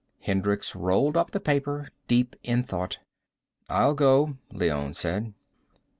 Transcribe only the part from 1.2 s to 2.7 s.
the paper, deep in